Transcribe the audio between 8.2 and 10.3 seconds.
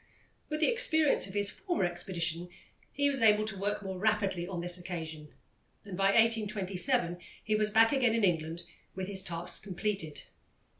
England with his task completed.